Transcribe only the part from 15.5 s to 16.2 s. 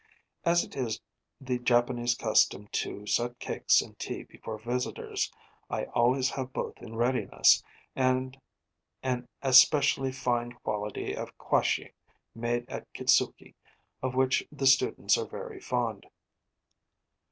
fond.